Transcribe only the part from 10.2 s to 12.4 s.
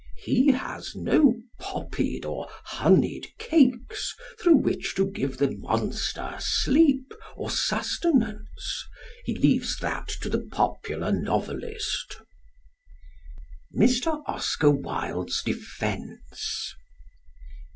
to the popular novelist._